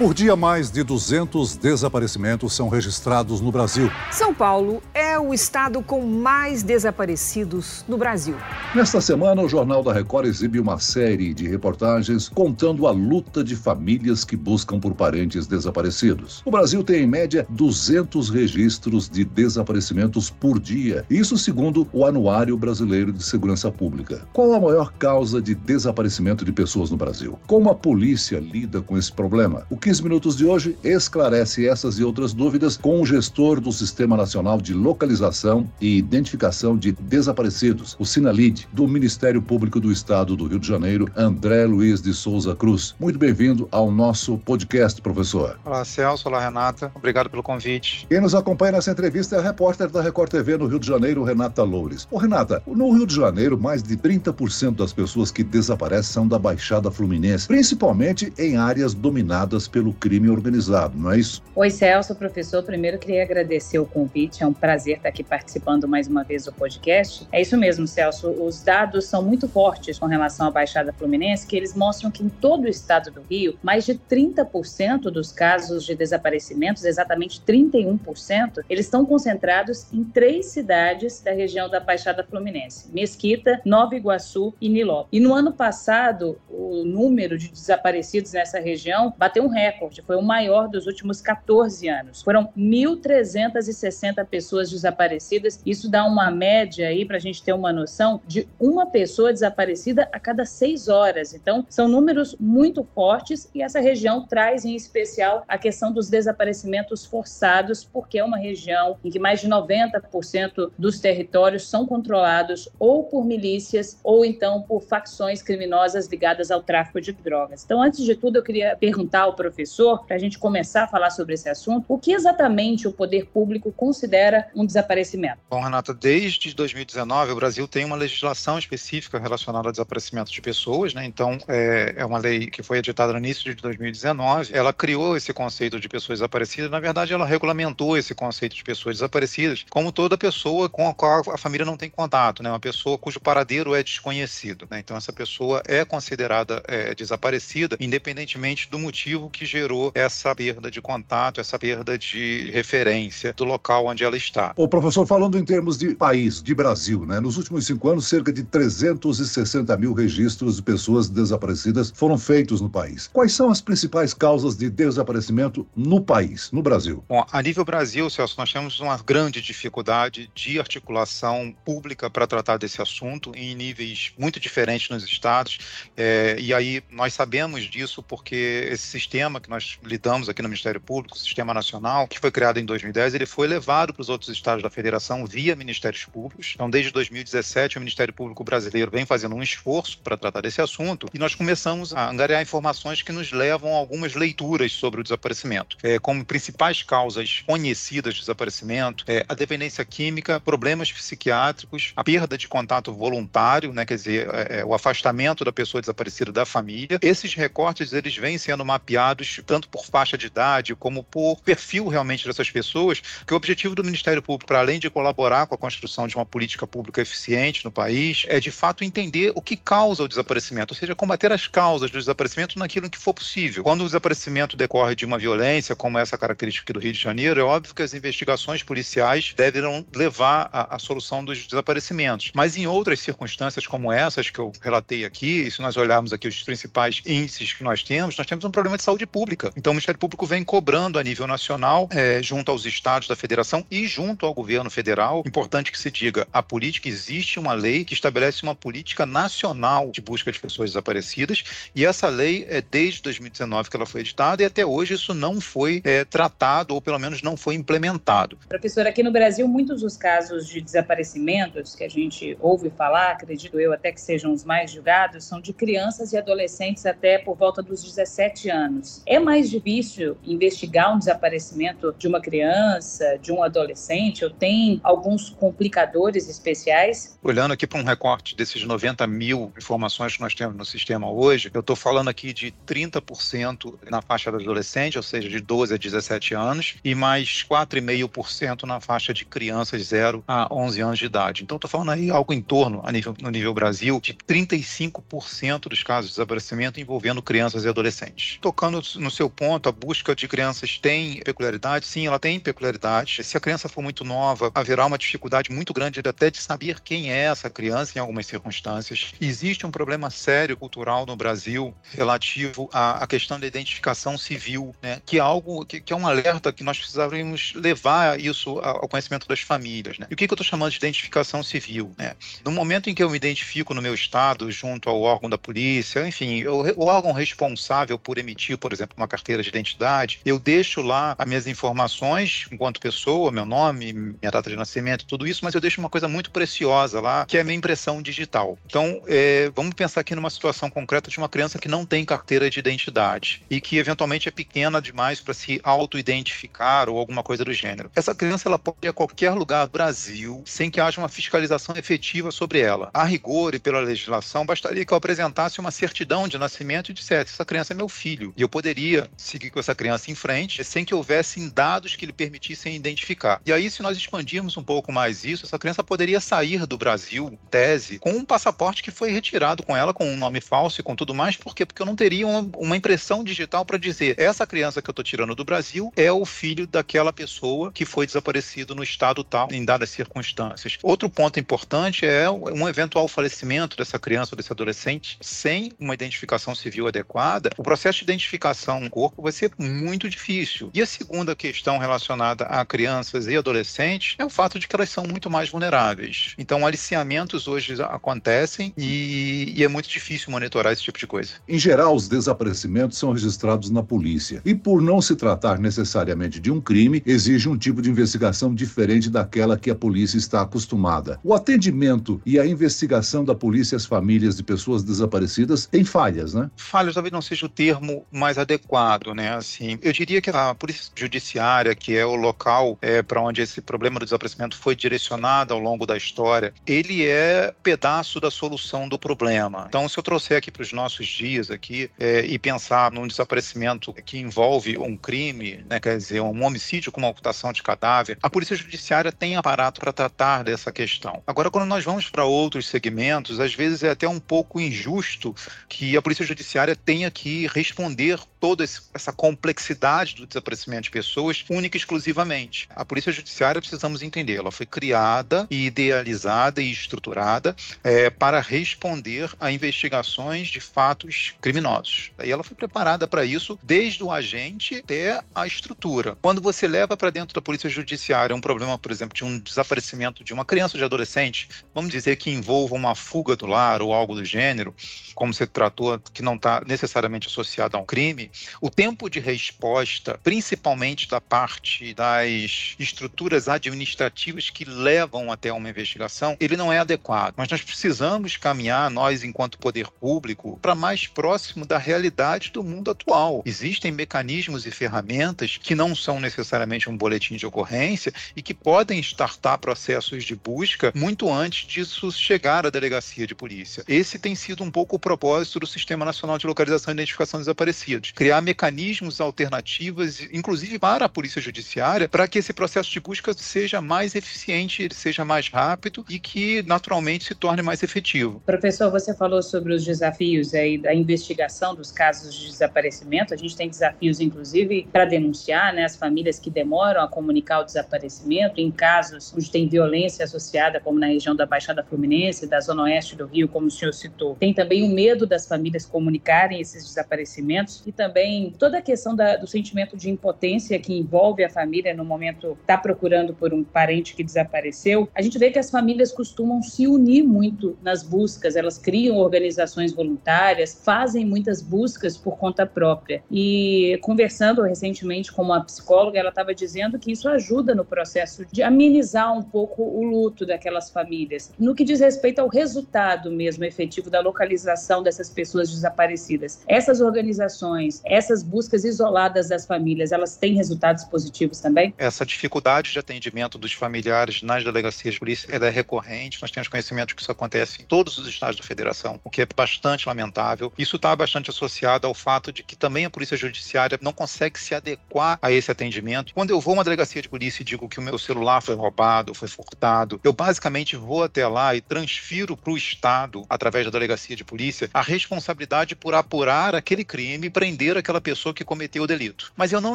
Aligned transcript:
Por 0.00 0.14
dia, 0.14 0.34
mais 0.34 0.70
de 0.70 0.82
200 0.82 1.58
desaparecimentos 1.58 2.54
são 2.54 2.70
registrados 2.70 3.42
no 3.42 3.52
Brasil. 3.52 3.90
São 4.10 4.32
Paulo 4.32 4.82
é 4.94 5.18
o 5.18 5.34
estado 5.34 5.82
com 5.82 6.00
mais 6.00 6.62
desaparecidos 6.62 7.84
no 7.86 7.98
Brasil. 7.98 8.34
Nesta 8.74 8.98
semana, 9.02 9.42
o 9.42 9.48
Jornal 9.48 9.82
da 9.82 9.92
Record 9.92 10.24
exibe 10.24 10.58
uma 10.58 10.78
série 10.78 11.34
de 11.34 11.46
reportagens 11.46 12.30
contando 12.30 12.86
a 12.86 12.90
luta 12.92 13.44
de 13.44 13.54
famílias 13.54 14.24
que 14.24 14.36
buscam 14.36 14.80
por 14.80 14.94
parentes 14.94 15.46
desaparecidos. 15.46 16.40
O 16.46 16.50
Brasil 16.50 16.82
tem, 16.82 17.02
em 17.02 17.06
média, 17.06 17.46
200 17.50 18.30
registros 18.30 19.06
de 19.06 19.22
desaparecimentos 19.22 20.30
por 20.30 20.58
dia. 20.58 21.04
Isso 21.10 21.36
segundo 21.36 21.86
o 21.92 22.06
Anuário 22.06 22.56
Brasileiro 22.56 23.12
de 23.12 23.22
Segurança 23.22 23.70
Pública. 23.70 24.26
Qual 24.32 24.54
a 24.54 24.60
maior 24.60 24.94
causa 24.94 25.42
de 25.42 25.54
desaparecimento 25.54 26.42
de 26.42 26.52
pessoas 26.52 26.90
no 26.90 26.96
Brasil? 26.96 27.38
Como 27.46 27.68
a 27.68 27.74
polícia 27.74 28.40
lida 28.40 28.80
com 28.80 28.96
esse 28.96 29.12
problema? 29.12 29.66
O 29.68 29.76
que 29.76 29.89
15 29.90 30.04
Minutos 30.04 30.36
de 30.36 30.46
hoje 30.46 30.78
esclarece 30.84 31.66
essas 31.66 31.98
e 31.98 32.04
outras 32.04 32.32
dúvidas 32.32 32.76
com 32.76 33.00
o 33.00 33.04
gestor 33.04 33.60
do 33.60 33.72
Sistema 33.72 34.16
Nacional 34.16 34.60
de 34.60 34.72
Localização 34.72 35.68
e 35.80 35.98
Identificação 35.98 36.76
de 36.76 36.92
Desaparecidos, 36.92 37.96
o 37.98 38.04
Sinalid, 38.04 38.68
do 38.72 38.86
Ministério 38.86 39.42
Público 39.42 39.80
do 39.80 39.90
Estado 39.90 40.36
do 40.36 40.46
Rio 40.46 40.60
de 40.60 40.68
Janeiro, 40.68 41.10
André 41.16 41.66
Luiz 41.66 42.00
de 42.00 42.14
Souza 42.14 42.54
Cruz. 42.54 42.94
Muito 43.00 43.18
bem-vindo 43.18 43.68
ao 43.72 43.90
nosso 43.90 44.38
podcast, 44.38 45.02
professor. 45.02 45.58
Olá, 45.64 45.84
Celso. 45.84 46.28
Olá, 46.28 46.40
Renata. 46.40 46.92
Obrigado 46.94 47.28
pelo 47.28 47.42
convite. 47.42 48.06
Quem 48.08 48.20
nos 48.20 48.32
acompanha 48.32 48.70
nessa 48.70 48.92
entrevista 48.92 49.34
é 49.34 49.38
a 49.40 49.42
repórter 49.42 49.90
da 49.90 50.00
Record 50.00 50.30
TV 50.30 50.56
no 50.56 50.68
Rio 50.68 50.78
de 50.78 50.86
Janeiro, 50.86 51.24
Renata 51.24 51.64
Loures. 51.64 52.06
Ô, 52.12 52.16
Renata, 52.16 52.62
no 52.64 52.92
Rio 52.92 53.08
de 53.08 53.16
Janeiro, 53.16 53.60
mais 53.60 53.82
de 53.82 53.96
30% 53.96 54.76
das 54.76 54.92
pessoas 54.92 55.32
que 55.32 55.42
desaparecem 55.42 56.12
são 56.12 56.28
da 56.28 56.38
Baixada 56.38 56.92
Fluminense, 56.92 57.48
principalmente 57.48 58.32
em 58.38 58.56
áreas 58.56 58.94
dominadas 58.94 59.66
pelo 59.66 59.79
pelo 59.80 59.94
crime 59.94 60.28
organizado, 60.28 60.98
não 60.98 61.10
é 61.10 61.18
isso? 61.18 61.42
Oi, 61.56 61.70
Celso, 61.70 62.14
professor. 62.14 62.62
Primeiro 62.62 62.98
queria 62.98 63.22
agradecer 63.22 63.78
o 63.78 63.86
convite. 63.86 64.42
É 64.42 64.46
um 64.46 64.52
prazer 64.52 64.98
estar 64.98 65.08
aqui 65.08 65.24
participando 65.24 65.88
mais 65.88 66.06
uma 66.06 66.22
vez 66.22 66.44
do 66.44 66.52
podcast. 66.52 67.26
É 67.32 67.40
isso 67.40 67.56
mesmo, 67.56 67.86
Celso. 67.86 68.28
Os 68.28 68.62
dados 68.62 69.06
são 69.06 69.22
muito 69.22 69.48
fortes 69.48 69.98
com 69.98 70.04
relação 70.04 70.48
à 70.48 70.50
Baixada 70.50 70.92
Fluminense, 70.92 71.46
que 71.46 71.56
eles 71.56 71.74
mostram 71.74 72.10
que 72.10 72.22
em 72.22 72.28
todo 72.28 72.64
o 72.64 72.68
estado 72.68 73.10
do 73.10 73.22
Rio, 73.22 73.56
mais 73.62 73.86
de 73.86 73.94
30% 73.94 75.04
dos 75.04 75.32
casos 75.32 75.86
de 75.86 75.94
desaparecimentos, 75.94 76.84
exatamente 76.84 77.40
31%, 77.40 78.62
eles 78.68 78.84
estão 78.84 79.06
concentrados 79.06 79.86
em 79.94 80.04
três 80.04 80.46
cidades 80.46 81.22
da 81.22 81.32
região 81.32 81.70
da 81.70 81.80
Baixada 81.80 82.22
Fluminense: 82.22 82.90
Mesquita, 82.92 83.62
Nova 83.64 83.96
Iguaçu 83.96 84.52
e 84.60 84.68
Niló. 84.68 85.06
E 85.10 85.18
no 85.18 85.32
ano 85.32 85.54
passado, 85.54 86.38
o 86.50 86.84
número 86.84 87.38
de 87.38 87.50
desaparecidos 87.50 88.34
nessa 88.34 88.60
região 88.60 89.14
bateu 89.16 89.42
um 89.42 89.48
recorde, 89.60 90.02
foi 90.02 90.16
o 90.16 90.22
maior 90.22 90.68
dos 90.68 90.86
últimos 90.86 91.20
14 91.20 91.88
anos. 91.88 92.22
Foram 92.22 92.48
1.360 92.56 94.24
pessoas 94.26 94.70
desaparecidas. 94.70 95.60
Isso 95.64 95.90
dá 95.90 96.04
uma 96.04 96.30
média 96.30 96.88
aí, 96.88 97.04
para 97.04 97.16
a 97.16 97.20
gente 97.20 97.42
ter 97.42 97.52
uma 97.52 97.72
noção, 97.72 98.20
de 98.26 98.48
uma 98.58 98.86
pessoa 98.86 99.32
desaparecida 99.32 100.08
a 100.12 100.18
cada 100.18 100.44
seis 100.44 100.88
horas. 100.88 101.34
Então, 101.34 101.64
são 101.68 101.88
números 101.88 102.36
muito 102.38 102.84
fortes 102.94 103.50
e 103.54 103.62
essa 103.62 103.80
região 103.80 104.26
traz 104.26 104.64
em 104.64 104.74
especial 104.74 105.44
a 105.46 105.58
questão 105.58 105.92
dos 105.92 106.08
desaparecimentos 106.08 107.04
forçados, 107.04 107.84
porque 107.84 108.18
é 108.18 108.24
uma 108.24 108.38
região 108.38 108.96
em 109.04 109.10
que 109.10 109.18
mais 109.18 109.40
de 109.40 109.48
90% 109.48 110.70
dos 110.78 111.00
territórios 111.00 111.68
são 111.68 111.86
controlados 111.86 112.68
ou 112.78 113.04
por 113.04 113.24
milícias 113.24 113.98
ou 114.02 114.24
então 114.24 114.62
por 114.62 114.80
facções 114.82 115.42
criminosas 115.42 116.06
ligadas 116.06 116.50
ao 116.50 116.62
tráfico 116.62 117.00
de 117.00 117.12
drogas. 117.12 117.64
Então, 117.64 117.82
antes 117.82 118.04
de 118.04 118.14
tudo, 118.14 118.36
eu 118.36 118.42
queria 118.42 118.76
perguntar 118.76 119.22
ao 119.22 119.34
professor 119.34 119.49
professor, 119.50 120.04
para 120.06 120.16
a 120.16 120.18
gente 120.18 120.38
começar 120.38 120.84
a 120.84 120.86
falar 120.86 121.10
sobre 121.10 121.34
esse 121.34 121.48
assunto, 121.48 121.84
o 121.88 121.98
que 121.98 122.12
exatamente 122.12 122.86
o 122.86 122.92
poder 122.92 123.26
público 123.26 123.72
considera 123.72 124.48
um 124.54 124.64
desaparecimento? 124.64 125.38
Bom, 125.50 125.60
Renata, 125.60 125.92
desde 125.92 126.54
2019 126.54 127.32
o 127.32 127.36
Brasil 127.36 127.66
tem 127.66 127.84
uma 127.84 127.96
legislação 127.96 128.58
específica 128.58 129.18
relacionada 129.18 129.68
ao 129.68 129.72
desaparecimento 129.72 130.30
de 130.30 130.40
pessoas, 130.40 130.94
né? 130.94 131.04
Então, 131.04 131.36
é, 131.48 131.94
é 131.96 132.04
uma 132.04 132.18
lei 132.18 132.46
que 132.46 132.62
foi 132.62 132.78
editada 132.78 133.12
no 133.12 133.18
início 133.18 133.54
de 133.54 133.60
2019. 133.60 134.54
Ela 134.54 134.72
criou 134.72 135.16
esse 135.16 135.32
conceito 135.32 135.80
de 135.80 135.88
pessoas 135.88 136.20
desaparecidas. 136.20 136.70
Na 136.70 136.80
verdade, 136.80 137.12
ela 137.12 137.26
regulamentou 137.26 137.96
esse 137.96 138.14
conceito 138.14 138.54
de 138.54 138.62
pessoas 138.62 138.96
desaparecidas 138.96 139.64
como 139.68 139.90
toda 139.90 140.16
pessoa 140.16 140.68
com 140.68 140.88
a 140.88 140.94
qual 140.94 141.22
a 141.32 141.36
família 141.36 141.66
não 141.66 141.76
tem 141.76 141.90
contato, 141.90 142.42
né? 142.42 142.50
Uma 142.50 142.60
pessoa 142.60 142.96
cujo 142.96 143.20
paradeiro 143.20 143.74
é 143.74 143.82
desconhecido, 143.82 144.66
né? 144.70 144.78
Então, 144.78 144.96
essa 144.96 145.12
pessoa 145.12 145.62
é 145.66 145.84
considerada 145.84 146.62
é, 146.68 146.94
desaparecida, 146.94 147.76
independentemente 147.80 148.70
do 148.70 148.78
motivo 148.78 149.28
que 149.28 149.39
gerou 149.46 149.90
essa 149.94 150.34
perda 150.34 150.70
de 150.70 150.80
contato, 150.80 151.40
essa 151.40 151.58
perda 151.58 151.98
de 151.98 152.50
referência 152.50 153.32
do 153.32 153.44
local 153.44 153.86
onde 153.86 154.04
ela 154.04 154.16
está. 154.16 154.52
O 154.56 154.68
professor, 154.68 155.06
falando 155.06 155.38
em 155.38 155.44
termos 155.44 155.78
de 155.78 155.94
país, 155.94 156.42
de 156.42 156.54
Brasil, 156.54 157.04
né? 157.06 157.20
Nos 157.20 157.36
últimos 157.36 157.66
cinco 157.66 157.88
anos, 157.88 158.06
cerca 158.08 158.32
de 158.32 158.42
360 158.42 159.76
mil 159.76 159.92
registros 159.92 160.56
de 160.56 160.62
pessoas 160.62 161.08
desaparecidas 161.08 161.92
foram 161.94 162.18
feitos 162.18 162.60
no 162.60 162.68
país. 162.68 163.08
Quais 163.12 163.32
são 163.32 163.50
as 163.50 163.60
principais 163.60 164.14
causas 164.14 164.56
de 164.56 164.70
desaparecimento 164.70 165.66
no 165.76 166.00
país, 166.00 166.50
no 166.50 166.62
Brasil? 166.62 167.04
Bom, 167.08 167.24
a 167.30 167.42
nível 167.42 167.64
Brasil, 167.64 168.08
Celso, 168.10 168.34
nós 168.38 168.52
temos 168.52 168.80
uma 168.80 168.96
grande 168.98 169.40
dificuldade 169.40 170.30
de 170.34 170.58
articulação 170.58 171.54
pública 171.64 172.10
para 172.10 172.26
tratar 172.26 172.56
desse 172.56 172.80
assunto 172.80 173.32
em 173.34 173.54
níveis 173.54 174.12
muito 174.18 174.40
diferentes 174.40 174.88
nos 174.88 175.04
estados. 175.04 175.58
É, 175.96 176.36
e 176.38 176.52
aí 176.54 176.82
nós 176.90 177.14
sabemos 177.14 177.64
disso 177.64 178.02
porque 178.02 178.68
esse 178.70 178.86
sistema 178.86 179.29
que 179.38 179.50
nós 179.50 179.78
lidamos 179.84 180.28
aqui 180.28 180.40
no 180.40 180.48
Ministério 180.48 180.80
Público, 180.80 181.14
o 181.14 181.18
Sistema 181.20 181.52
Nacional, 181.52 182.08
que 182.08 182.18
foi 182.18 182.30
criado 182.30 182.58
em 182.58 182.64
2010, 182.64 183.14
ele 183.14 183.26
foi 183.26 183.46
levado 183.46 183.92
para 183.92 184.00
os 184.00 184.08
outros 184.08 184.30
estados 184.30 184.62
da 184.62 184.70
federação 184.70 185.26
via 185.26 185.54
Ministérios 185.54 186.04
Públicos. 186.06 186.52
Então, 186.54 186.70
desde 186.70 186.90
2017, 186.90 187.76
o 187.76 187.80
Ministério 187.80 188.14
Público 188.14 188.42
brasileiro 188.42 188.90
vem 188.90 189.04
fazendo 189.04 189.34
um 189.34 189.42
esforço 189.42 189.98
para 189.98 190.16
tratar 190.16 190.40
desse 190.40 190.60
assunto 190.60 191.06
e 191.12 191.18
nós 191.18 191.34
começamos 191.34 191.94
a 191.94 192.08
angariar 192.08 192.42
informações 192.42 193.02
que 193.02 193.12
nos 193.12 193.30
levam 193.30 193.74
a 193.74 193.76
algumas 193.76 194.14
leituras 194.14 194.72
sobre 194.72 195.00
o 195.00 195.02
desaparecimento. 195.02 195.76
É, 195.82 195.98
como 195.98 196.24
principais 196.24 196.82
causas 196.82 197.42
conhecidas 197.46 198.14
de 198.14 198.20
desaparecimento, 198.20 199.04
é, 199.06 199.24
a 199.28 199.34
dependência 199.34 199.84
química, 199.84 200.40
problemas 200.40 200.90
psiquiátricos, 200.90 201.92
a 201.96 202.02
perda 202.02 202.38
de 202.38 202.48
contato 202.48 202.92
voluntário, 202.92 203.72
né, 203.72 203.84
quer 203.84 203.96
dizer, 203.96 204.28
é, 204.32 204.60
é 204.60 204.64
o 204.64 204.72
afastamento 204.72 205.44
da 205.44 205.52
pessoa 205.52 205.80
desaparecida 205.80 206.32
da 206.32 206.46
família. 206.46 206.98
Esses 207.02 207.34
recortes, 207.34 207.92
eles 207.92 208.16
vêm 208.16 208.38
sendo 208.38 208.64
mapeados 208.64 209.19
tanto 209.46 209.68
por 209.68 209.84
faixa 209.86 210.16
de 210.16 210.26
idade 210.26 210.74
como 210.74 211.02
por 211.02 211.40
perfil 211.40 211.88
realmente 211.88 212.26
dessas 212.26 212.50
pessoas, 212.50 213.00
que 213.26 213.32
o 213.32 213.36
objetivo 213.36 213.74
do 213.74 213.84
Ministério 213.84 214.22
Público, 214.22 214.46
para 214.46 214.60
além 214.60 214.78
de 214.78 214.90
colaborar 214.90 215.46
com 215.46 215.54
a 215.54 215.58
construção 215.58 216.06
de 216.06 216.16
uma 216.16 216.26
política 216.26 216.66
pública 216.66 217.00
eficiente 217.00 217.64
no 217.64 217.70
país, 217.70 218.24
é 218.28 218.40
de 218.40 218.50
fato 218.50 218.84
entender 218.84 219.32
o 219.34 219.42
que 219.42 219.56
causa 219.56 220.02
o 220.02 220.08
desaparecimento, 220.08 220.74
ou 220.74 220.78
seja, 220.78 220.94
combater 220.94 221.32
as 221.32 221.46
causas 221.46 221.90
do 221.90 221.98
desaparecimento 221.98 222.58
naquilo 222.58 222.90
que 222.90 222.98
for 222.98 223.14
possível. 223.14 223.62
Quando 223.62 223.82
o 223.82 223.86
desaparecimento 223.86 224.56
decorre 224.56 224.94
de 224.94 225.04
uma 225.04 225.18
violência, 225.18 225.76
como 225.76 225.98
essa 225.98 226.16
característica 226.16 226.64
aqui 226.64 226.72
do 226.72 226.80
Rio 226.80 226.92
de 226.92 226.98
Janeiro, 226.98 227.40
é 227.40 227.44
óbvio 227.44 227.74
que 227.74 227.82
as 227.82 227.94
investigações 227.94 228.62
policiais 228.62 229.34
deverão 229.36 229.84
levar 229.94 230.48
à, 230.52 230.78
solução 230.78 231.24
dos 231.24 231.46
desaparecimentos. 231.46 232.30
Mas 232.34 232.56
em 232.56 232.66
outras 232.66 233.00
circunstâncias 233.00 233.66
como 233.66 233.92
essas 233.92 234.30
que 234.30 234.38
eu 234.38 234.52
relatei 234.60 235.04
aqui, 235.04 235.50
se 235.50 235.60
nós 235.60 235.76
olharmos 235.76 236.12
aqui 236.12 236.28
os 236.28 236.42
principais 236.42 237.02
índices 237.04 237.52
que 237.52 237.64
nós 237.64 237.82
temos, 237.82 238.16
nós 238.16 238.26
temos 238.26 238.44
um 238.44 238.50
problema 238.50 238.76
de 238.76 238.82
saúde 238.82 239.06
pública. 239.10 239.52
Então, 239.56 239.72
o 239.72 239.74
Ministério 239.74 239.98
Público 239.98 240.26
vem 240.26 240.44
cobrando 240.44 240.98
a 240.98 241.02
nível 241.02 241.26
nacional, 241.26 241.88
é, 241.90 242.22
junto 242.22 242.50
aos 242.50 242.64
estados 242.64 243.08
da 243.08 243.16
federação 243.16 243.64
e 243.70 243.86
junto 243.86 244.24
ao 244.24 244.34
governo 244.34 244.70
federal. 244.70 245.22
Importante 245.26 245.72
que 245.72 245.78
se 245.78 245.90
diga: 245.90 246.26
a 246.32 246.42
política 246.42 246.88
existe 246.88 247.38
uma 247.38 247.52
lei 247.52 247.84
que 247.84 247.94
estabelece 247.94 248.42
uma 248.42 248.54
política 248.54 249.04
nacional 249.04 249.90
de 249.90 250.00
busca 250.00 250.30
de 250.30 250.38
pessoas 250.38 250.70
desaparecidas, 250.70 251.44
e 251.74 251.84
essa 251.84 252.08
lei 252.08 252.46
é 252.48 252.62
desde 252.62 253.02
2019 253.02 253.70
que 253.70 253.76
ela 253.76 253.86
foi 253.86 254.00
editada 254.00 254.42
e 254.42 254.46
até 254.46 254.64
hoje 254.64 254.94
isso 254.94 255.14
não 255.14 255.40
foi 255.40 255.80
é, 255.84 256.04
tratado 256.04 256.74
ou 256.74 256.80
pelo 256.80 256.98
menos 256.98 257.22
não 257.22 257.36
foi 257.36 257.54
implementado. 257.54 258.38
Professor, 258.48 258.86
aqui 258.86 259.02
no 259.02 259.10
Brasil, 259.10 259.46
muitos 259.48 259.80
dos 259.82 259.96
casos 259.96 260.48
de 260.48 260.60
desaparecimentos 260.60 261.74
que 261.74 261.84
a 261.84 261.88
gente 261.88 262.36
ouve 262.40 262.70
falar, 262.70 263.12
acredito 263.12 263.58
eu 263.58 263.72
até 263.72 263.92
que 263.92 264.00
sejam 264.00 264.32
os 264.32 264.44
mais 264.44 264.70
julgados, 264.70 265.24
são 265.24 265.40
de 265.40 265.52
crianças 265.52 266.12
e 266.12 266.16
adolescentes 266.16 266.86
até 266.86 267.18
por 267.18 267.36
volta 267.36 267.62
dos 267.62 267.82
17 267.82 268.50
anos. 268.50 268.99
É 269.06 269.18
mais 269.18 269.50
difícil 269.50 270.16
investigar 270.24 270.94
um 270.94 270.98
desaparecimento 270.98 271.94
de 271.98 272.06
uma 272.06 272.20
criança, 272.20 273.18
de 273.20 273.32
um 273.32 273.42
adolescente, 273.42 274.24
ou 274.24 274.30
tem 274.30 274.80
alguns 274.82 275.30
complicadores 275.30 276.28
especiais? 276.28 277.18
Olhando 277.22 277.52
aqui 277.52 277.66
para 277.66 277.80
um 277.80 277.84
recorte 277.84 278.36
desses 278.36 278.62
90 278.64 279.06
mil 279.06 279.52
informações 279.56 280.16
que 280.16 280.20
nós 280.20 280.34
temos 280.34 280.56
no 280.56 280.64
sistema 280.64 281.10
hoje, 281.10 281.50
eu 281.52 281.60
estou 281.60 281.76
falando 281.76 282.08
aqui 282.08 282.32
de 282.32 282.54
30% 282.66 283.78
na 283.90 284.00
faixa 284.02 284.30
do 284.30 284.38
adolescente, 284.38 284.96
ou 284.96 285.02
seja, 285.02 285.28
de 285.28 285.40
12 285.40 285.74
a 285.74 285.76
17 285.76 286.34
anos, 286.34 286.76
e 286.84 286.94
mais 286.94 287.44
4,5% 287.50 288.64
na 288.64 288.80
faixa 288.80 289.12
de 289.12 289.24
crianças 289.24 289.82
0 289.82 290.22
a 290.26 290.52
11 290.52 290.80
anos 290.80 290.98
de 290.98 291.06
idade. 291.06 291.42
Então, 291.42 291.56
estou 291.56 291.70
falando 291.70 291.90
aí 291.90 292.10
algo 292.10 292.32
em 292.32 292.40
torno, 292.40 292.80
a 292.84 292.92
nível, 292.92 293.14
no 293.20 293.30
nível 293.30 293.52
Brasil, 293.52 294.00
de 294.00 294.14
35% 294.14 295.68
dos 295.68 295.82
casos 295.82 296.10
de 296.10 296.16
desaparecimento 296.16 296.80
envolvendo 296.80 297.22
crianças 297.22 297.64
e 297.64 297.68
adolescentes. 297.68 298.38
Tocando 298.40 298.80
no 298.96 299.10
seu 299.10 299.28
ponto, 299.28 299.68
a 299.68 299.72
busca 299.72 300.14
de 300.14 300.26
crianças 300.28 300.78
tem 300.78 301.20
peculiaridade? 301.20 301.86
Sim, 301.86 302.06
ela 302.06 302.18
tem 302.18 302.38
peculiaridade. 302.40 303.22
Se 303.22 303.36
a 303.36 303.40
criança 303.40 303.68
for 303.68 303.82
muito 303.82 304.04
nova, 304.04 304.50
haverá 304.54 304.86
uma 304.86 304.98
dificuldade 304.98 305.50
muito 305.50 305.72
grande 305.72 306.00
até 306.00 306.30
de 306.30 306.38
saber 306.38 306.80
quem 306.80 307.12
é 307.12 307.24
essa 307.24 307.50
criança 307.50 307.96
em 307.96 308.00
algumas 308.00 308.26
circunstâncias. 308.26 309.12
Existe 309.20 309.66
um 309.66 309.70
problema 309.70 310.10
sério 310.10 310.56
cultural 310.56 311.06
no 311.06 311.16
Brasil 311.16 311.74
relativo 311.92 312.68
à, 312.72 313.02
à 313.02 313.06
questão 313.06 313.38
da 313.38 313.46
identificação 313.46 314.16
civil, 314.16 314.74
né? 314.82 315.00
que 315.04 315.18
é 315.18 315.20
algo 315.20 315.64
que, 315.64 315.80
que, 315.80 315.92
é 315.92 315.96
um 315.96 316.06
alerta 316.06 316.52
que 316.52 316.64
nós 316.64 316.78
precisaríamos 316.78 317.52
levar 317.54 318.20
isso 318.20 318.58
ao 318.60 318.88
conhecimento 318.88 319.26
das 319.28 319.40
famílias. 319.40 319.98
Né? 319.98 320.06
E 320.10 320.14
o 320.14 320.16
que, 320.16 320.26
que 320.26 320.32
eu 320.32 320.36
estou 320.36 320.46
chamando 320.46 320.70
de 320.70 320.78
identificação 320.78 321.42
civil? 321.42 321.92
Né? 321.98 322.14
No 322.44 322.50
momento 322.50 322.88
em 322.90 322.94
que 322.94 323.02
eu 323.02 323.10
me 323.10 323.16
identifico 323.16 323.74
no 323.74 323.82
meu 323.82 323.94
estado 323.94 324.50
junto 324.50 324.88
ao 324.88 325.00
órgão 325.00 325.28
da 325.28 325.38
polícia, 325.38 326.06
enfim, 326.06 326.44
o, 326.44 326.62
o 326.76 326.86
órgão 326.86 327.12
responsável 327.12 327.98
por 327.98 328.18
emitir, 328.18 328.58
por 328.58 328.69
exemplo, 328.74 328.94
uma 328.96 329.08
carteira 329.08 329.42
de 329.42 329.48
identidade, 329.48 330.20
eu 330.24 330.38
deixo 330.38 330.82
lá 330.82 331.14
as 331.18 331.26
minhas 331.26 331.46
informações 331.46 332.46
enquanto 332.50 332.80
pessoa, 332.80 333.30
meu 333.30 333.44
nome, 333.44 333.92
minha 333.92 334.30
data 334.30 334.48
de 334.50 334.56
nascimento, 334.56 335.06
tudo 335.06 335.26
isso, 335.26 335.44
mas 335.44 335.54
eu 335.54 335.60
deixo 335.60 335.80
uma 335.80 335.90
coisa 335.90 336.08
muito 336.08 336.30
preciosa 336.30 337.00
lá, 337.00 337.26
que 337.26 337.36
é 337.36 337.40
a 337.40 337.44
minha 337.44 337.56
impressão 337.56 338.02
digital. 338.02 338.58
Então, 338.66 339.02
é, 339.06 339.50
vamos 339.54 339.74
pensar 339.74 340.00
aqui 340.00 340.14
numa 340.14 340.30
situação 340.30 340.70
concreta 340.70 341.10
de 341.10 341.18
uma 341.18 341.28
criança 341.28 341.58
que 341.58 341.68
não 341.68 341.84
tem 341.84 342.04
carteira 342.04 342.48
de 342.50 342.58
identidade 342.58 343.42
e 343.50 343.60
que 343.60 343.76
eventualmente 343.76 344.28
é 344.28 344.32
pequena 344.32 344.80
demais 344.80 345.20
para 345.20 345.34
se 345.34 345.60
auto-identificar 345.62 346.88
ou 346.88 346.98
alguma 346.98 347.22
coisa 347.22 347.44
do 347.44 347.52
gênero. 347.52 347.90
Essa 347.94 348.14
criança 348.14 348.48
ela 348.48 348.58
pode 348.58 348.78
ir 348.82 348.88
a 348.88 348.92
qualquer 348.92 349.32
lugar 349.32 349.66
do 349.66 349.72
Brasil 349.72 350.42
sem 350.46 350.70
que 350.70 350.80
haja 350.80 351.00
uma 351.00 351.08
fiscalização 351.08 351.76
efetiva 351.76 352.30
sobre 352.30 352.60
ela. 352.60 352.90
A 352.92 353.04
rigor 353.04 353.54
e 353.54 353.58
pela 353.58 353.80
legislação, 353.80 354.44
bastaria 354.46 354.84
que 354.84 354.92
eu 354.92 354.96
apresentasse 354.96 355.60
uma 355.60 355.70
certidão 355.70 356.28
de 356.28 356.38
nascimento 356.38 356.90
e 356.90 356.94
dissesse: 356.94 357.32
essa 357.34 357.44
criança 357.44 357.72
é 357.72 357.76
meu 357.76 357.88
filho. 357.88 358.32
E 358.36 358.42
eu 358.42 358.48
poderia 358.60 359.08
seguir 359.16 359.48
com 359.48 359.58
essa 359.58 359.74
criança 359.74 360.10
em 360.10 360.14
frente 360.14 360.62
sem 360.62 360.84
que 360.84 360.94
houvessem 360.94 361.48
dados 361.48 361.96
que 361.96 362.04
lhe 362.04 362.12
permitissem 362.12 362.76
identificar. 362.76 363.40
E 363.46 363.50
aí, 363.50 363.70
se 363.70 363.82
nós 363.82 363.96
expandirmos 363.96 364.54
um 364.58 364.62
pouco 364.62 364.92
mais 364.92 365.24
isso, 365.24 365.46
essa 365.46 365.58
criança 365.58 365.82
poderia 365.82 366.20
sair 366.20 366.66
do 366.66 366.76
Brasil, 366.76 367.38
tese, 367.50 367.98
com 367.98 368.10
um 368.10 368.22
passaporte 368.22 368.82
que 368.82 368.90
foi 368.90 369.10
retirado 369.10 369.62
com 369.62 369.74
ela, 369.74 369.94
com 369.94 370.06
um 370.06 370.16
nome 370.16 370.42
falso 370.42 370.78
e 370.78 370.84
com 370.84 370.94
tudo 370.94 371.14
mais. 371.14 371.38
Por 371.38 371.54
quê? 371.54 371.64
Porque 371.64 371.80
eu 371.80 371.86
não 371.86 371.96
teria 371.96 372.26
uma, 372.26 372.50
uma 372.58 372.76
impressão 372.76 373.24
digital 373.24 373.64
para 373.64 373.78
dizer: 373.78 374.14
essa 374.20 374.46
criança 374.46 374.82
que 374.82 374.90
eu 374.90 374.92
estou 374.92 375.02
tirando 375.02 375.34
do 375.34 375.44
Brasil 375.44 375.90
é 375.96 376.12
o 376.12 376.26
filho 376.26 376.66
daquela 376.66 377.14
pessoa 377.14 377.72
que 377.72 377.86
foi 377.86 378.04
desaparecido 378.04 378.74
no 378.74 378.82
estado 378.82 379.24
tal, 379.24 379.48
em 379.50 379.64
dadas 379.64 379.88
circunstâncias. 379.88 380.76
Outro 380.82 381.08
ponto 381.08 381.40
importante 381.40 382.04
é 382.04 382.28
um 382.30 382.68
eventual 382.68 383.08
falecimento 383.08 383.74
dessa 383.74 383.98
criança 383.98 384.34
ou 384.34 384.36
desse 384.36 384.52
adolescente 384.52 385.16
sem 385.18 385.72
uma 385.80 385.94
identificação 385.94 386.54
civil 386.54 386.86
adequada, 386.86 387.48
o 387.56 387.62
processo 387.62 388.00
de 388.00 388.04
identificação 388.04 388.49
do 388.52 388.90
corpo 388.90 389.22
vai 389.22 389.32
ser 389.32 389.52
muito 389.58 390.08
difícil. 390.08 390.70
E 390.74 390.82
a 390.82 390.86
segunda 390.86 391.34
questão 391.34 391.78
relacionada 391.78 392.44
a 392.44 392.64
crianças 392.64 393.26
e 393.26 393.36
adolescentes 393.36 394.14
é 394.18 394.24
o 394.24 394.30
fato 394.30 394.58
de 394.58 394.66
que 394.66 394.76
elas 394.76 394.90
são 394.90 395.04
muito 395.04 395.30
mais 395.30 395.48
vulneráveis. 395.48 396.34
Então, 396.38 396.66
aliciamentos 396.66 397.48
hoje 397.48 397.80
acontecem 397.82 398.72
e, 398.76 399.52
e 399.56 399.64
é 399.64 399.68
muito 399.68 399.88
difícil 399.88 400.30
monitorar 400.30 400.72
esse 400.72 400.82
tipo 400.82 400.98
de 400.98 401.06
coisa. 401.06 401.32
Em 401.48 401.58
geral, 401.58 401.94
os 401.94 402.08
desaparecimentos 402.08 402.98
são 402.98 403.12
registrados 403.12 403.70
na 403.70 403.82
polícia. 403.82 404.42
E 404.44 404.54
por 404.54 404.80
não 404.80 405.00
se 405.00 405.16
tratar 405.16 405.58
necessariamente 405.58 406.40
de 406.40 406.50
um 406.50 406.60
crime, 406.60 407.02
exige 407.06 407.48
um 407.48 407.56
tipo 407.56 407.82
de 407.82 407.90
investigação 407.90 408.54
diferente 408.54 409.10
daquela 409.10 409.58
que 409.58 409.70
a 409.70 409.74
polícia 409.74 410.16
está 410.16 410.42
acostumada. 410.42 411.18
O 411.22 411.34
atendimento 411.34 412.20
e 412.24 412.38
a 412.38 412.46
investigação 412.46 413.24
da 413.24 413.34
polícia 413.34 413.76
às 413.76 413.86
famílias 413.86 414.36
de 414.36 414.42
pessoas 414.42 414.82
desaparecidas 414.82 415.66
tem 415.66 415.84
falhas, 415.84 416.34
né? 416.34 416.50
Falhas 416.56 416.94
talvez 416.94 417.12
não 417.12 417.22
seja 417.22 417.46
o 417.46 417.48
termo 417.48 418.06
mais 418.10 418.38
adequado, 418.40 419.14
né? 419.14 419.34
Assim, 419.34 419.78
eu 419.82 419.92
diria 419.92 420.20
que 420.20 420.30
a 420.30 420.54
polícia 420.54 420.90
judiciária, 420.94 421.74
que 421.74 421.96
é 421.96 422.04
o 422.04 422.14
local 422.14 422.78
é, 422.80 423.02
para 423.02 423.20
onde 423.20 423.42
esse 423.42 423.60
problema 423.60 423.98
do 423.98 424.04
desaparecimento 424.04 424.56
foi 424.56 424.74
direcionado 424.74 425.54
ao 425.54 425.60
longo 425.60 425.86
da 425.86 425.96
história, 425.96 426.52
ele 426.66 427.06
é 427.06 427.54
pedaço 427.62 428.20
da 428.20 428.30
solução 428.30 428.88
do 428.88 428.98
problema. 428.98 429.66
Então, 429.68 429.88
se 429.88 429.98
eu 429.98 430.02
trouxer 430.02 430.38
aqui 430.38 430.50
para 430.50 430.62
os 430.62 430.72
nossos 430.72 431.06
dias 431.06 431.50
aqui 431.50 431.90
é, 431.98 432.20
e 432.20 432.38
pensar 432.38 432.90
num 432.90 433.06
desaparecimento 433.06 433.92
que 433.92 434.18
envolve 434.18 434.78
um 434.78 434.96
crime, 434.96 435.64
né, 435.68 435.80
quer 435.80 435.96
dizer, 435.96 436.20
um 436.20 436.44
homicídio 436.44 436.92
com 436.92 437.00
uma 437.00 437.08
ocultação 437.08 437.52
de 437.52 437.62
cadáver, 437.62 438.18
a 438.22 438.30
polícia 438.30 438.56
judiciária 438.56 439.12
tem 439.12 439.36
aparato 439.36 439.80
para 439.80 439.92
tratar 439.92 440.44
dessa 440.44 440.72
questão. 440.72 441.22
Agora, 441.26 441.50
quando 441.50 441.66
nós 441.66 441.84
vamos 441.84 442.08
para 442.08 442.24
outros 442.24 442.66
segmentos, 442.68 443.40
às 443.40 443.54
vezes 443.54 443.82
é 443.82 443.90
até 443.90 444.08
um 444.08 444.20
pouco 444.20 444.60
injusto 444.60 445.34
que 445.68 445.96
a 445.96 446.02
polícia 446.02 446.24
judiciária 446.24 446.76
tenha 446.76 447.10
que 447.10 447.46
responder 447.48 448.18
toda 448.40 448.64
essa 448.64 449.12
complexidade 449.12 450.16
do 450.16 450.26
desaparecimento 450.26 450.84
de 450.84 450.90
pessoas 450.90 451.44
única 451.48 451.76
e 451.76 451.78
exclusivamente. 451.78 452.66
A 452.74 452.84
polícia 452.84 453.12
judiciária 453.12 453.60
precisamos 453.60 454.02
entender, 454.02 454.36
ela 454.36 454.50
foi 454.50 454.64
criada, 454.64 455.46
idealizada 455.50 456.62
e 456.62 456.72
estruturada 456.72 457.54
é, 457.84 458.08
para 458.08 458.40
responder 458.40 459.30
a 459.38 459.52
investigações 459.52 460.48
de 460.48 460.60
fatos 460.60 461.34
criminosos. 461.40 462.10
E 462.24 462.30
ela 462.30 462.42
foi 462.42 462.56
preparada 462.56 463.06
para 463.06 463.24
isso 463.24 463.58
desde 463.62 464.02
o 464.02 464.10
agente 464.10 464.76
até 464.76 465.20
a 465.34 465.46
estrutura. 465.46 466.16
Quando 466.22 466.40
você 466.40 466.66
leva 466.66 466.96
para 466.96 467.10
dentro 467.10 467.34
da 467.34 467.42
polícia 467.42 467.68
judiciária 467.68 468.34
um 468.34 468.40
problema, 468.40 468.78
por 468.78 468.90
exemplo, 468.90 469.14
de 469.14 469.24
um 469.24 469.38
desaparecimento 469.38 470.24
de 470.24 470.32
uma 470.32 470.44
criança 470.44 470.76
ou 470.76 470.78
de 470.78 470.84
adolescente, 470.84 471.48
vamos 471.74 471.90
dizer 471.90 472.16
que 472.16 472.30
envolva 472.30 472.74
uma 472.74 472.94
fuga 472.94 473.36
do 473.36 473.46
lar 473.46 473.82
ou 473.82 473.92
algo 473.92 474.14
do 474.14 474.24
gênero, 474.24 474.74
como 475.14 475.34
você 475.34 475.46
tratou, 475.46 475.98
que 476.14 476.22
não 476.22 476.36
está 476.36 476.62
necessariamente 476.66 477.28
associado 477.28 477.76
a 477.76 477.80
um 477.80 477.84
crime, 477.84 478.29
o 478.60 478.70
tempo 478.70 479.08
de 479.08 479.20
resposta, 479.20 480.18
principalmente 480.22 481.08
da 481.08 481.20
parte 481.20 481.94
das 481.94 482.74
estruturas 482.78 483.48
administrativas 483.48 484.50
que 484.50 484.64
levam 484.64 485.30
até 485.30 485.52
uma 485.52 485.68
investigação, 485.68 486.36
ele 486.40 486.56
não 486.56 486.72
é 486.72 486.78
adequado. 486.78 487.34
Mas 487.36 487.48
nós 487.48 487.62
precisamos 487.62 488.36
caminhar, 488.36 488.90
nós, 488.90 489.24
enquanto 489.24 489.58
poder 489.58 489.88
público, 489.88 490.58
para 490.60 490.74
mais 490.74 491.06
próximo 491.06 491.66
da 491.66 491.78
realidade 491.78 492.50
do 492.50 492.62
mundo 492.62 492.90
atual. 492.90 493.42
Existem 493.44 493.92
mecanismos 493.92 494.66
e 494.66 494.70
ferramentas 494.70 495.56
que 495.56 495.74
não 495.74 495.94
são 495.94 496.20
necessariamente 496.20 496.88
um 496.88 496.96
boletim 496.96 497.36
de 497.36 497.46
ocorrência 497.46 498.12
e 498.34 498.42
que 498.42 498.54
podem 498.54 499.00
startar 499.00 499.58
processos 499.58 500.24
de 500.24 500.34
busca 500.34 500.92
muito 500.94 501.30
antes 501.32 501.66
disso 501.66 502.10
chegar 502.12 502.66
à 502.66 502.70
delegacia 502.70 503.26
de 503.26 503.34
polícia. 503.34 503.84
Esse 503.86 504.18
tem 504.18 504.34
sido 504.34 504.62
um 504.62 504.70
pouco 504.70 504.96
o 504.96 504.98
propósito 504.98 505.60
do 505.60 505.66
Sistema 505.66 506.04
Nacional 506.04 506.38
de 506.38 506.46
Localização 506.46 506.92
e 506.92 506.94
Identificação 506.94 507.40
de 507.40 507.44
Desaparecidos. 507.44 508.12
Criar 508.20 508.42
mecanismos 508.42 509.18
alternativos, 509.18 510.20
inclusive 510.30 510.78
para 510.78 511.06
a 511.06 511.08
Polícia 511.08 511.40
Judiciária, 511.40 512.06
para 512.06 512.28
que 512.28 512.38
esse 512.38 512.52
processo 512.52 512.90
de 512.90 513.00
busca 513.00 513.32
seja 513.32 513.80
mais 513.80 514.14
eficiente, 514.14 514.86
seja 514.92 515.24
mais 515.24 515.48
rápido 515.48 516.04
e 516.06 516.18
que 516.18 516.62
naturalmente 516.64 517.24
se 517.24 517.34
torne 517.34 517.62
mais 517.62 517.82
efetivo. 517.82 518.42
Professor, 518.44 518.90
você 518.90 519.16
falou 519.16 519.42
sobre 519.42 519.72
os 519.72 519.86
desafios 519.86 520.52
aí 520.52 520.76
da 520.76 520.94
investigação 520.94 521.74
dos 521.74 521.90
casos 521.90 522.34
de 522.34 522.48
desaparecimento. 522.48 523.32
A 523.32 523.38
gente 523.38 523.56
tem 523.56 523.70
desafios, 523.70 524.20
inclusive, 524.20 524.86
para 524.92 525.06
denunciar 525.06 525.72
né, 525.72 525.86
as 525.86 525.96
famílias 525.96 526.38
que 526.38 526.50
demoram 526.50 527.02
a 527.02 527.08
comunicar 527.08 527.60
o 527.60 527.64
desaparecimento 527.64 528.60
em 528.60 528.70
casos 528.70 529.32
onde 529.34 529.50
tem 529.50 529.66
violência 529.66 530.26
associada, 530.26 530.78
como 530.78 530.98
na 530.98 531.06
região 531.06 531.34
da 531.34 531.46
Baixada 531.46 531.82
Fluminense, 531.82 532.46
da 532.46 532.60
Zona 532.60 532.82
Oeste 532.82 533.16
do 533.16 533.24
Rio, 533.24 533.48
como 533.48 533.68
o 533.68 533.70
senhor 533.70 533.94
citou. 533.94 534.36
Tem 534.38 534.52
também 534.52 534.82
o 534.82 534.94
medo 534.94 535.26
das 535.26 535.48
famílias 535.48 535.86
comunicarem 535.86 536.60
esses 536.60 536.84
desaparecimentos 536.84 537.82
e 537.86 537.92
também 538.10 538.52
toda 538.58 538.78
a 538.78 538.82
questão 538.82 539.14
da, 539.14 539.36
do 539.36 539.46
sentimento 539.46 539.96
de 539.96 540.10
impotência 540.10 540.78
que 540.78 540.92
envolve 540.92 541.44
a 541.44 541.48
família 541.48 541.94
no 541.94 542.04
momento 542.04 542.58
está 542.60 542.76
procurando 542.76 543.32
por 543.32 543.54
um 543.54 543.62
parente 543.62 544.14
que 544.14 544.24
desapareceu. 544.24 545.08
A 545.14 545.22
gente 545.22 545.38
vê 545.38 545.50
que 545.50 545.58
as 545.58 545.70
famílias 545.70 546.10
costumam 546.12 546.60
se 546.62 546.86
unir 546.86 547.22
muito 547.22 547.78
nas 547.82 548.02
buscas, 548.02 548.56
elas 548.56 548.76
criam 548.76 549.16
organizações 549.16 549.92
voluntárias, 549.92 550.80
fazem 550.84 551.24
muitas 551.24 551.62
buscas 551.62 552.16
por 552.16 552.36
conta 552.36 552.66
própria. 552.66 553.22
E 553.30 553.98
conversando 554.02 554.62
recentemente 554.62 555.32
com 555.32 555.42
uma 555.42 555.62
psicóloga, 555.64 556.18
ela 556.18 556.30
estava 556.30 556.54
dizendo 556.54 556.98
que 556.98 557.12
isso 557.12 557.28
ajuda 557.28 557.74
no 557.74 557.84
processo 557.84 558.44
de 558.50 558.62
amenizar 558.62 559.32
um 559.32 559.42
pouco 559.42 559.82
o 559.82 560.02
luto 560.02 560.44
daquelas 560.44 560.90
famílias. 560.90 561.52
No 561.58 561.74
que 561.74 561.84
diz 561.84 562.00
respeito 562.00 562.40
ao 562.40 562.48
resultado 562.48 563.30
mesmo 563.30 563.64
efetivo 563.64 564.10
da 564.10 564.20
localização 564.20 565.02
dessas 565.02 565.30
pessoas 565.30 565.70
desaparecidas, 565.70 566.62
essas 566.66 567.00
organizações 567.00 567.99
Essas 568.04 568.42
buscas 568.42 568.84
isoladas 568.84 569.48
das 569.48 569.66
famílias, 569.66 570.12
elas 570.12 570.36
têm 570.36 570.54
resultados 570.54 571.04
positivos 571.04 571.58
também? 571.60 571.94
Essa 571.98 572.24
dificuldade 572.24 572.92
de 572.92 572.98
atendimento 572.98 573.58
dos 573.58 573.72
familiares 573.72 574.42
nas 574.42 574.64
delegacias 574.64 575.14
de 575.14 575.20
polícia 575.20 575.48
é 575.50 575.70
recorrente. 575.70 576.38
Nós 576.40 576.50
temos 576.50 576.68
conhecimento 576.68 577.14
que 577.14 577.22
isso 577.22 577.32
acontece 577.32 577.82
em 577.82 577.84
todos 577.84 578.18
os 578.18 578.26
estados 578.26 578.56
da 578.56 578.62
federação, 578.62 579.20
o 579.22 579.30
que 579.30 579.42
é 579.42 579.46
bastante 579.46 580.06
lamentável. 580.06 580.72
Isso 580.78 580.96
está 580.96 581.14
bastante 581.14 581.50
associado 581.50 582.06
ao 582.06 582.14
fato 582.14 582.52
de 582.52 582.62
que 582.62 582.76
também 582.76 583.04
a 583.04 583.10
polícia 583.10 583.36
judiciária 583.36 583.98
não 584.00 584.12
consegue 584.12 584.58
se 584.58 584.74
adequar 584.74 585.38
a 585.40 585.52
esse 585.52 585.70
atendimento. 585.70 586.32
Quando 586.34 586.50
eu 586.50 586.60
vou 586.60 586.72
a 586.72 586.74
uma 586.74 586.84
delegacia 586.84 587.22
de 587.22 587.28
polícia 587.28 587.62
e 587.62 587.64
digo 587.64 587.88
que 587.88 587.98
o 587.98 588.02
meu 588.02 588.18
celular 588.18 588.60
foi 588.60 588.74
roubado, 588.74 589.34
foi 589.34 589.48
furtado, 589.48 590.20
eu 590.24 590.32
basicamente 590.32 590.96
vou 590.96 591.22
até 591.22 591.46
lá 591.46 591.74
e 591.74 591.80
transfiro 591.80 592.56
para 592.56 592.72
o 592.72 592.76
Estado, 592.76 593.44
através 593.48 593.84
da 593.84 593.90
delegacia 593.90 594.36
de 594.36 594.44
polícia, 594.44 594.88
a 594.94 595.02
responsabilidade 595.02 595.94
por 595.94 596.14
apurar 596.14 596.74
aquele 596.74 597.04
crime 597.04 597.46
e 597.46 597.50
prender 597.50 597.89
aquela 597.96 598.20
pessoa 598.20 598.54
que 598.54 598.64
cometeu 598.64 599.02
o 599.02 599.06
delito. 599.06 599.52
Mas 599.56 599.72
eu 599.72 599.80
não 599.80 599.94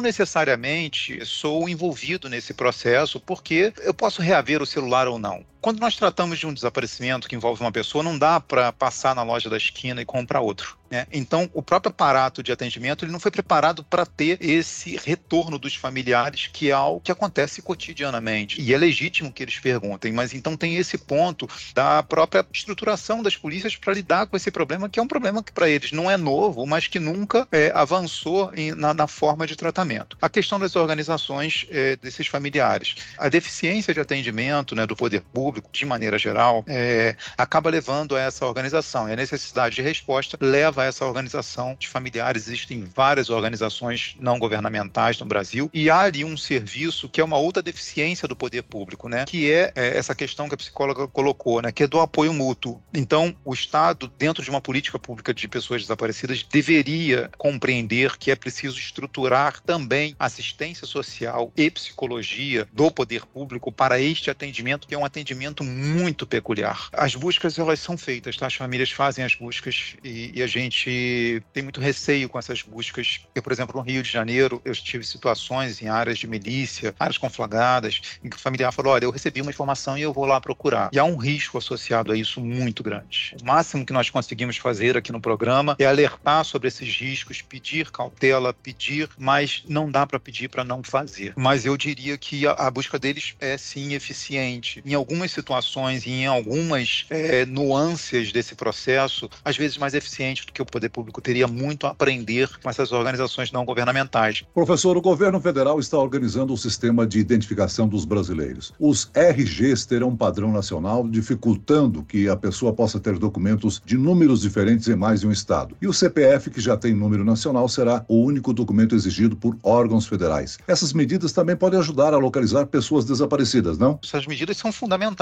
necessariamente 0.00 1.24
sou 1.24 1.68
envolvido 1.68 2.28
nesse 2.28 2.54
processo 2.54 3.20
porque 3.20 3.72
eu 3.82 3.94
posso 3.94 4.22
reaver 4.22 4.62
o 4.62 4.66
celular 4.66 5.08
ou 5.08 5.18
não. 5.18 5.44
Quando 5.66 5.80
nós 5.80 5.96
tratamos 5.96 6.38
de 6.38 6.46
um 6.46 6.54
desaparecimento 6.54 7.26
que 7.26 7.34
envolve 7.34 7.60
uma 7.60 7.72
pessoa, 7.72 8.04
não 8.04 8.16
dá 8.16 8.38
para 8.38 8.72
passar 8.72 9.16
na 9.16 9.24
loja 9.24 9.50
da 9.50 9.56
esquina 9.56 10.00
e 10.00 10.04
comprar 10.04 10.40
outro. 10.40 10.78
Né? 10.90 11.06
Então, 11.12 11.50
o 11.52 11.62
próprio 11.62 11.90
aparato 11.90 12.42
de 12.42 12.52
atendimento 12.52 13.04
ele 13.04 13.12
não 13.12 13.18
foi 13.18 13.30
preparado 13.30 13.82
para 13.82 14.06
ter 14.06 14.38
esse 14.40 14.96
retorno 15.04 15.58
dos 15.58 15.74
familiares, 15.74 16.48
que 16.52 16.70
é 16.70 16.72
algo 16.72 17.00
que 17.00 17.10
acontece 17.10 17.60
cotidianamente. 17.60 18.60
E 18.60 18.72
é 18.72 18.78
legítimo 18.78 19.32
que 19.32 19.42
eles 19.42 19.58
perguntem, 19.58 20.12
mas 20.12 20.32
então 20.32 20.56
tem 20.56 20.76
esse 20.76 20.96
ponto 20.96 21.48
da 21.74 22.02
própria 22.02 22.46
estruturação 22.52 23.22
das 23.22 23.36
polícias 23.36 23.74
para 23.74 23.94
lidar 23.94 24.26
com 24.26 24.36
esse 24.36 24.50
problema, 24.50 24.88
que 24.88 25.00
é 25.00 25.02
um 25.02 25.08
problema 25.08 25.42
que 25.42 25.52
para 25.52 25.68
eles 25.68 25.92
não 25.92 26.10
é 26.10 26.16
novo, 26.16 26.64
mas 26.66 26.86
que 26.86 27.00
nunca 27.00 27.48
é, 27.50 27.72
avançou 27.74 28.52
em, 28.54 28.72
na, 28.72 28.94
na, 28.94 29.06
forma 29.06 29.46
de 29.46 29.56
tratamento. 29.56 30.16
A 30.20 30.28
questão 30.28 30.58
das 30.58 30.76
organizações 30.76 31.66
é, 31.70 31.96
desses 31.96 32.26
familiares. 32.26 32.96
A 33.18 33.28
deficiência 33.28 33.92
de 33.92 34.00
atendimento 34.00 34.74
né, 34.74 34.86
do 34.86 34.94
poder 34.94 35.22
público 35.22 35.55
público, 35.56 35.70
de 35.72 35.84
maneira 35.86 36.18
geral, 36.18 36.64
é, 36.66 37.16
acaba 37.36 37.70
levando 37.70 38.16
a 38.16 38.20
essa 38.20 38.46
organização. 38.46 39.08
E 39.08 39.12
a 39.12 39.16
necessidade 39.16 39.76
de 39.76 39.82
resposta 39.82 40.36
leva 40.40 40.82
a 40.82 40.84
essa 40.86 41.04
organização 41.04 41.76
de 41.78 41.88
familiares. 41.88 42.46
Existem 42.46 42.84
várias 42.84 43.30
organizações 43.30 44.16
não 44.20 44.38
governamentais 44.38 45.18
no 45.18 45.26
Brasil 45.26 45.70
e 45.72 45.90
há 45.90 46.00
ali 46.00 46.24
um 46.24 46.36
serviço 46.36 47.08
que 47.08 47.20
é 47.20 47.24
uma 47.24 47.38
outra 47.38 47.62
deficiência 47.62 48.28
do 48.28 48.36
poder 48.36 48.62
público, 48.62 49.08
né? 49.08 49.24
Que 49.24 49.50
é, 49.50 49.72
é 49.74 49.96
essa 49.96 50.14
questão 50.14 50.48
que 50.48 50.54
a 50.54 50.58
psicóloga 50.58 51.08
colocou, 51.08 51.62
né? 51.62 51.72
Que 51.72 51.84
é 51.84 51.86
do 51.86 52.00
apoio 52.00 52.32
mútuo. 52.32 52.82
Então, 52.94 53.34
o 53.44 53.54
Estado, 53.54 54.10
dentro 54.18 54.42
de 54.42 54.50
uma 54.50 54.60
política 54.60 54.98
pública 54.98 55.32
de 55.32 55.48
pessoas 55.48 55.82
desaparecidas, 55.82 56.42
deveria 56.42 57.30
compreender 57.38 58.16
que 58.16 58.30
é 58.30 58.36
preciso 58.36 58.78
estruturar 58.78 59.60
também 59.60 60.14
assistência 60.18 60.86
social 60.86 61.52
e 61.56 61.70
psicologia 61.70 62.68
do 62.72 62.90
poder 62.90 63.24
público 63.26 63.72
para 63.72 64.00
este 64.00 64.30
atendimento, 64.30 64.86
que 64.86 64.94
é 64.94 64.98
um 64.98 65.04
atendimento 65.04 65.45
muito 65.64 66.26
peculiar. 66.26 66.88
As 66.92 67.14
buscas 67.14 67.58
elas 67.58 67.80
são 67.80 67.96
feitas, 67.96 68.36
tá? 68.36 68.46
As 68.46 68.54
famílias 68.54 68.90
fazem 68.90 69.24
as 69.24 69.34
buscas 69.34 69.96
e, 70.02 70.32
e, 70.34 70.42
a 70.42 70.46
gente 70.46 71.42
tem 71.52 71.62
muito 71.62 71.80
receio 71.80 72.28
com 72.28 72.38
essas 72.38 72.62
buscas. 72.62 73.20
Eu, 73.34 73.42
por 73.42 73.52
exemplo, 73.52 73.76
no 73.76 73.86
Rio 73.86 74.02
de 74.02 74.10
Janeiro, 74.10 74.60
eu 74.64 74.72
tive 74.74 75.04
situações 75.04 75.80
em 75.82 75.88
áreas 75.88 76.18
de 76.18 76.26
milícia, 76.26 76.94
áreas 76.98 77.18
conflagradas, 77.18 78.00
em 78.22 78.28
que 78.28 78.36
o 78.36 78.40
familiar 78.40 78.72
falou: 78.72 78.92
olha, 78.92 79.04
eu 79.04 79.10
recebi 79.10 79.40
uma 79.40 79.50
informação 79.50 79.96
e 79.96 80.02
eu 80.02 80.12
vou 80.12 80.24
lá 80.24 80.40
procurar. 80.40 80.90
E 80.92 80.98
há 80.98 81.04
um 81.04 81.16
risco 81.16 81.58
associado 81.58 82.12
a 82.12 82.16
isso 82.16 82.40
muito 82.40 82.82
grande. 82.82 83.36
O 83.40 83.44
máximo 83.44 83.84
que 83.84 83.92
nós 83.92 84.10
conseguimos 84.10 84.56
fazer 84.56 84.96
aqui 84.96 85.12
no 85.12 85.20
programa 85.20 85.76
é 85.78 85.86
alertar 85.86 86.44
sobre 86.44 86.68
esses 86.68 86.96
riscos, 86.96 87.42
pedir 87.42 87.90
cautela, 87.90 88.52
pedir, 88.52 89.08
mas 89.18 89.62
não 89.68 89.90
dá 89.90 90.06
para 90.06 90.20
pedir 90.20 90.48
para 90.48 90.64
não 90.64 90.82
fazer. 90.82 91.32
Mas 91.36 91.64
eu 91.64 91.76
diria 91.76 92.16
que 92.18 92.46
a, 92.46 92.52
a 92.52 92.70
busca 92.70 92.98
deles 92.98 93.34
é 93.40 93.56
sim 93.56 93.94
eficiente. 93.94 94.82
Em 94.84 94.94
algumas 94.94 95.25
situações 95.28 96.06
e 96.06 96.10
em 96.10 96.26
algumas 96.26 97.06
é, 97.10 97.44
nuances 97.46 98.32
desse 98.32 98.54
processo, 98.54 99.28
às 99.44 99.56
vezes 99.56 99.78
mais 99.78 99.94
eficiente 99.94 100.46
do 100.46 100.52
que 100.52 100.62
o 100.62 100.66
poder 100.66 100.88
público 100.88 101.20
teria 101.20 101.46
muito 101.46 101.86
a 101.86 101.90
aprender 101.90 102.48
com 102.62 102.68
essas 102.68 102.92
organizações 102.92 103.52
não 103.52 103.64
governamentais. 103.64 104.44
Professor, 104.54 104.96
o 104.96 105.00
governo 105.00 105.40
federal 105.40 105.78
está 105.78 105.98
organizando 105.98 106.52
o 106.52 106.56
sistema 106.56 107.06
de 107.06 107.18
identificação 107.18 107.88
dos 107.88 108.04
brasileiros. 108.04 108.72
Os 108.78 109.10
RGs 109.14 109.86
terão 109.86 110.08
um 110.08 110.16
padrão 110.16 110.52
nacional, 110.52 111.06
dificultando 111.08 112.02
que 112.02 112.28
a 112.28 112.36
pessoa 112.36 112.72
possa 112.72 113.00
ter 113.00 113.18
documentos 113.18 113.82
de 113.84 113.96
números 113.96 114.40
diferentes 114.40 114.88
em 114.88 114.96
mais 114.96 115.20
de 115.20 115.26
um 115.26 115.32
estado. 115.32 115.76
E 115.80 115.86
o 115.86 115.92
CPF, 115.92 116.50
que 116.50 116.60
já 116.60 116.76
tem 116.76 116.94
número 116.94 117.24
nacional, 117.24 117.68
será 117.68 118.04
o 118.08 118.22
único 118.22 118.52
documento 118.52 118.94
exigido 118.94 119.36
por 119.36 119.56
órgãos 119.62 120.06
federais. 120.06 120.58
Essas 120.66 120.92
medidas 120.92 121.32
também 121.32 121.56
podem 121.56 121.78
ajudar 121.78 122.14
a 122.14 122.18
localizar 122.18 122.66
pessoas 122.66 123.04
desaparecidas, 123.04 123.78
não? 123.78 123.98
Essas 124.02 124.26
medidas 124.26 124.56
são 124.56 124.72
fundamentais 124.72 125.15